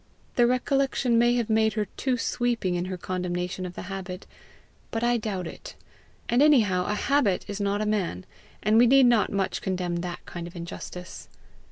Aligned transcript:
The 0.35 0.47
recollection 0.47 1.19
may 1.19 1.35
have 1.35 1.47
made 1.47 1.73
her 1.73 1.85
too 1.95 2.17
sweeping 2.17 2.73
in 2.73 2.85
her 2.85 2.97
condemnation 2.97 3.67
of 3.67 3.75
the 3.75 3.83
habit, 3.83 4.25
but 4.89 5.03
I 5.03 5.17
doubt 5.17 5.45
it; 5.45 5.75
and 6.27 6.41
anyhow 6.41 6.85
a 6.87 6.95
habit 6.95 7.45
is 7.47 7.61
not 7.61 7.81
a 7.81 7.85
man, 7.85 8.25
and 8.63 8.79
we 8.79 8.87
need 8.87 9.05
not 9.05 9.31
much 9.31 9.61
condemn 9.61 9.97
that 9.97 10.25
kind 10.25 10.47
of 10.47 10.55
injustice. 10.55 11.29